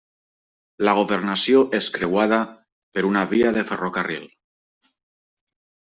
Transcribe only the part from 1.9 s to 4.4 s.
creuada per una via de ferrocarril.